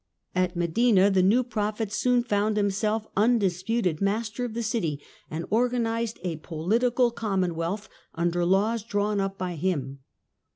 At 0.33 0.55
Medina 0.55 1.11
the 1.11 1.21
new 1.21 1.43
prophet 1.43 1.91
soon 1.91 2.23
found 2.23 2.57
him 2.57 2.71
self 2.71 3.05
undisputed 3.15 4.01
master 4.01 4.43
of 4.43 4.55
the 4.55 4.63
city, 4.63 4.99
and 5.29 5.45
organised 5.51 6.17
a 6.23 6.37
political 6.37 7.11
commonwealth 7.11 7.87
under 8.15 8.43
laws 8.43 8.81
drawn 8.81 9.19
up 9.19 9.37
by 9.37 9.53
him. 9.53 9.99